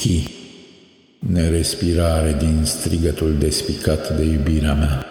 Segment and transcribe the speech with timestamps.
[0.00, 0.28] Chi,
[1.18, 5.06] nerespirare din strigătul despicat de iubirea mea.